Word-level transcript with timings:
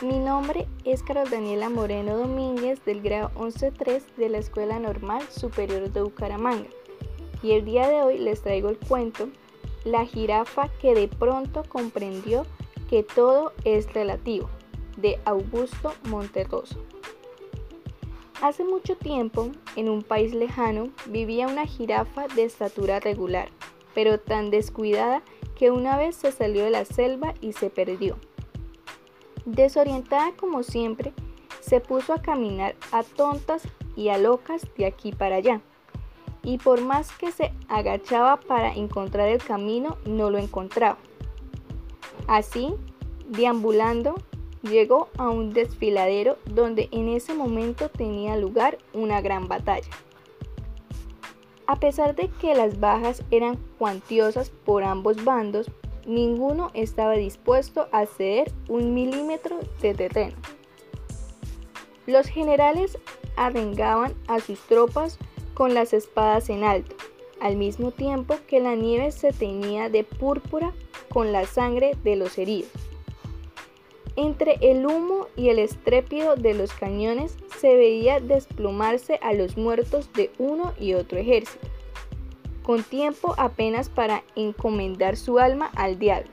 Mi 0.00 0.20
nombre 0.20 0.68
es 0.84 1.02
Carol 1.02 1.28
Daniela 1.28 1.68
Moreno 1.70 2.16
Domínguez 2.16 2.84
del 2.84 3.02
grado 3.02 3.32
11.3 3.34 4.00
de 4.16 4.28
la 4.28 4.38
Escuela 4.38 4.78
Normal 4.78 5.22
Superior 5.28 5.90
de 5.90 6.02
Bucaramanga 6.02 6.68
y 7.42 7.50
el 7.50 7.64
día 7.64 7.88
de 7.88 8.02
hoy 8.02 8.18
les 8.18 8.40
traigo 8.40 8.68
el 8.68 8.78
cuento 8.78 9.28
La 9.82 10.06
jirafa 10.06 10.68
que 10.80 10.94
de 10.94 11.08
pronto 11.08 11.64
comprendió 11.68 12.46
que 12.88 13.02
todo 13.02 13.52
es 13.64 13.92
relativo 13.92 14.48
de 14.98 15.18
Augusto 15.24 15.92
Monterroso. 16.04 16.78
Hace 18.40 18.62
mucho 18.62 18.96
tiempo, 18.96 19.50
en 19.74 19.88
un 19.88 20.04
país 20.04 20.32
lejano, 20.32 20.90
vivía 21.06 21.48
una 21.48 21.66
jirafa 21.66 22.28
de 22.28 22.44
estatura 22.44 23.00
regular, 23.00 23.48
pero 23.96 24.20
tan 24.20 24.52
descuidada 24.52 25.24
que 25.56 25.72
una 25.72 25.96
vez 25.96 26.14
se 26.14 26.30
salió 26.30 26.62
de 26.62 26.70
la 26.70 26.84
selva 26.84 27.34
y 27.40 27.54
se 27.54 27.68
perdió. 27.68 28.16
Desorientada 29.48 30.32
como 30.32 30.62
siempre, 30.62 31.14
se 31.60 31.80
puso 31.80 32.12
a 32.12 32.20
caminar 32.20 32.76
a 32.92 33.02
tontas 33.02 33.62
y 33.96 34.10
a 34.10 34.18
locas 34.18 34.66
de 34.76 34.84
aquí 34.84 35.10
para 35.10 35.36
allá. 35.36 35.62
Y 36.42 36.58
por 36.58 36.82
más 36.82 37.10
que 37.16 37.32
se 37.32 37.54
agachaba 37.66 38.36
para 38.40 38.74
encontrar 38.74 39.26
el 39.28 39.42
camino, 39.42 39.96
no 40.04 40.28
lo 40.30 40.36
encontraba. 40.36 40.98
Así, 42.26 42.74
deambulando, 43.26 44.16
llegó 44.60 45.08
a 45.16 45.30
un 45.30 45.54
desfiladero 45.54 46.36
donde 46.44 46.90
en 46.92 47.08
ese 47.08 47.32
momento 47.32 47.88
tenía 47.88 48.36
lugar 48.36 48.76
una 48.92 49.22
gran 49.22 49.48
batalla. 49.48 49.88
A 51.66 51.80
pesar 51.80 52.14
de 52.14 52.28
que 52.28 52.54
las 52.54 52.80
bajas 52.80 53.22
eran 53.30 53.56
cuantiosas 53.78 54.50
por 54.50 54.84
ambos 54.84 55.24
bandos, 55.24 55.70
ninguno 56.08 56.70
estaba 56.72 57.12
dispuesto 57.12 57.86
a 57.92 58.06
ceder 58.06 58.50
un 58.68 58.94
milímetro 58.94 59.60
de 59.80 59.94
terreno. 59.94 60.36
Los 62.06 62.26
generales 62.26 62.98
arrengaban 63.36 64.14
a 64.26 64.40
sus 64.40 64.58
tropas 64.60 65.18
con 65.54 65.74
las 65.74 65.92
espadas 65.92 66.48
en 66.48 66.64
alto, 66.64 66.96
al 67.40 67.56
mismo 67.56 67.90
tiempo 67.90 68.36
que 68.48 68.58
la 68.58 68.74
nieve 68.74 69.12
se 69.12 69.32
teñía 69.32 69.90
de 69.90 70.02
púrpura 70.02 70.72
con 71.10 71.30
la 71.30 71.44
sangre 71.46 71.94
de 72.02 72.16
los 72.16 72.38
heridos. 72.38 72.70
Entre 74.16 74.56
el 74.62 74.84
humo 74.86 75.28
y 75.36 75.50
el 75.50 75.58
estrépido 75.58 76.34
de 76.34 76.54
los 76.54 76.72
cañones 76.72 77.36
se 77.60 77.76
veía 77.76 78.18
desplomarse 78.18 79.20
a 79.22 79.32
los 79.32 79.56
muertos 79.56 80.12
de 80.14 80.32
uno 80.38 80.72
y 80.80 80.94
otro 80.94 81.18
ejército 81.18 81.68
con 82.68 82.82
tiempo 82.82 83.34
apenas 83.38 83.88
para 83.88 84.24
encomendar 84.36 85.16
su 85.16 85.38
alma 85.38 85.70
al 85.74 85.98
diablo. 85.98 86.30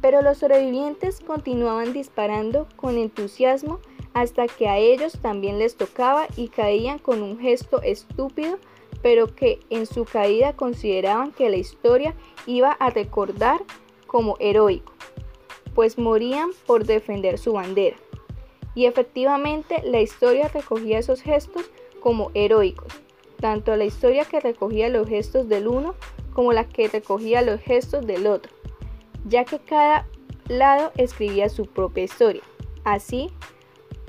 Pero 0.00 0.22
los 0.22 0.38
sobrevivientes 0.38 1.18
continuaban 1.18 1.92
disparando 1.92 2.68
con 2.76 2.96
entusiasmo 2.96 3.80
hasta 4.14 4.46
que 4.46 4.68
a 4.68 4.78
ellos 4.78 5.18
también 5.20 5.58
les 5.58 5.76
tocaba 5.76 6.28
y 6.36 6.50
caían 6.50 7.00
con 7.00 7.24
un 7.24 7.36
gesto 7.40 7.82
estúpido, 7.82 8.60
pero 9.02 9.34
que 9.34 9.58
en 9.70 9.86
su 9.86 10.04
caída 10.04 10.52
consideraban 10.52 11.32
que 11.32 11.50
la 11.50 11.56
historia 11.56 12.14
iba 12.46 12.70
a 12.70 12.88
recordar 12.90 13.60
como 14.06 14.36
heroico, 14.38 14.92
pues 15.74 15.98
morían 15.98 16.50
por 16.64 16.84
defender 16.84 17.38
su 17.38 17.54
bandera. 17.54 17.96
Y 18.76 18.84
efectivamente 18.84 19.82
la 19.82 20.00
historia 20.00 20.46
recogía 20.46 21.00
esos 21.00 21.22
gestos 21.22 21.68
como 21.98 22.30
heroicos, 22.34 22.94
tanto 23.40 23.74
la 23.76 23.84
historia 23.84 24.24
que 24.24 24.40
recogía 24.40 24.88
los 24.88 25.08
gestos 25.08 25.48
del 25.48 25.68
uno 25.68 25.94
como 26.32 26.52
la 26.52 26.64
que 26.64 26.88
recogía 26.88 27.42
los 27.42 27.60
gestos 27.60 28.06
del 28.06 28.26
otro, 28.26 28.52
ya 29.26 29.44
que 29.44 29.58
cada 29.58 30.06
lado 30.48 30.92
escribía 30.96 31.48
su 31.48 31.66
propia 31.66 32.04
historia. 32.04 32.42
Así, 32.84 33.30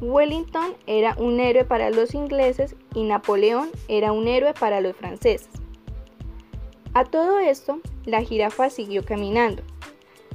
Wellington 0.00 0.74
era 0.86 1.14
un 1.18 1.40
héroe 1.40 1.64
para 1.64 1.90
los 1.90 2.14
ingleses 2.14 2.76
y 2.94 3.04
Napoleón 3.04 3.70
era 3.88 4.12
un 4.12 4.28
héroe 4.28 4.52
para 4.54 4.80
los 4.80 4.96
franceses. 4.96 5.48
A 6.94 7.04
todo 7.04 7.38
esto, 7.38 7.80
la 8.04 8.22
jirafa 8.22 8.70
siguió 8.70 9.04
caminando, 9.04 9.62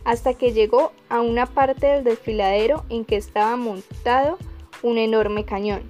hasta 0.03 0.33
que 0.33 0.53
llegó 0.53 0.91
a 1.09 1.21
una 1.21 1.45
parte 1.45 1.87
del 1.87 2.03
desfiladero 2.03 2.83
en 2.89 3.05
que 3.05 3.15
estaba 3.15 3.55
montado 3.55 4.37
un 4.83 4.97
enorme 4.97 5.45
cañón, 5.45 5.83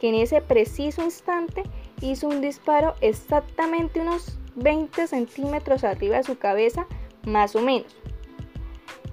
que 0.00 0.08
en 0.08 0.16
ese 0.16 0.40
preciso 0.40 1.02
instante 1.02 1.62
hizo 2.00 2.28
un 2.28 2.40
disparo 2.40 2.94
exactamente 3.00 4.00
unos 4.00 4.38
20 4.56 5.06
centímetros 5.06 5.84
arriba 5.84 6.16
de 6.16 6.24
su 6.24 6.38
cabeza, 6.38 6.86
más 7.24 7.56
o 7.56 7.60
menos. 7.60 7.96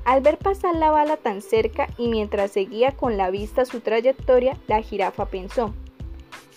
Al 0.06 0.22
ver 0.22 0.38
pasar 0.38 0.76
la 0.76 0.92
bala 0.92 1.18
tan 1.18 1.42
cerca 1.42 1.88
y 1.98 2.10
mientras 2.10 2.52
seguía 2.52 2.92
con 2.92 3.18
la 3.18 3.30
vista 3.30 3.66
su 3.66 3.80
trayectoria, 3.80 4.58
la 4.68 4.82
jirafa 4.82 5.28
pensó, 5.28 5.74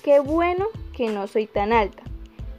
qué 0.03 0.19
bueno 0.21 0.67
que 0.93 1.09
no 1.09 1.27
soy 1.29 1.47
tan 1.47 1.73
alta, 1.73 2.03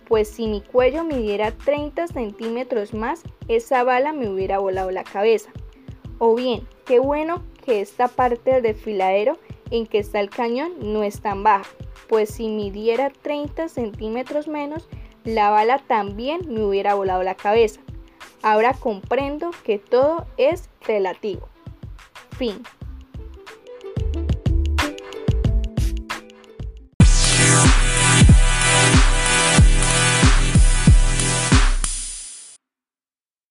pues 0.08 0.30
si 0.30 0.48
mi 0.48 0.62
cuello 0.62 1.04
midiera 1.04 1.52
30 1.52 2.08
centímetros 2.08 2.94
más, 2.94 3.24
esa 3.50 3.84
bala 3.84 4.14
me 4.14 4.30
hubiera 4.30 4.60
volado 4.60 4.92
la 4.92 5.04
cabeza. 5.04 5.50
O 6.20 6.36
bien, 6.36 6.66
qué 6.86 7.00
bueno 7.00 7.44
que 7.66 7.82
esta 7.82 8.08
parte 8.08 8.52
del 8.52 8.64
desfiladero 8.64 9.38
en 9.72 9.88
que 9.88 10.00
está 10.00 10.20
el 10.20 10.30
cañón 10.30 10.74
no 10.82 11.04
es 11.04 11.22
tan 11.22 11.44
baja, 11.44 11.70
pues 12.08 12.30
si 12.30 12.48
midiera 12.48 13.10
30 13.10 13.70
centímetros 13.70 14.48
menos, 14.48 14.88
la 15.24 15.50
bala 15.50 15.80
también 15.80 16.42
me 16.48 16.64
hubiera 16.64 16.94
volado 16.94 17.24
la 17.24 17.36
cabeza. 17.36 17.82
Ahora 18.42 18.74
comprendo 18.74 19.52
que 19.64 19.78
todo 19.80 20.26
es 20.38 20.70
relativo. 20.86 21.50
Fin. 22.38 22.62